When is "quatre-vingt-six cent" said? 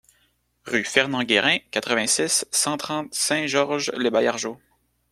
1.69-2.75